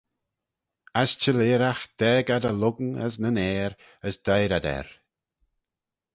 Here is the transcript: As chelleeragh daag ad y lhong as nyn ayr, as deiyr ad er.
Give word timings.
As 1.01 1.09
chelleeragh 1.21 1.85
daag 1.99 2.27
ad 2.35 2.43
y 2.51 2.53
lhong 2.61 2.89
as 3.05 3.15
nyn 3.21 3.41
ayr, 3.49 3.71
as 4.07 4.15
deiyr 4.25 4.51
ad 4.57 4.65
er. 4.77 4.87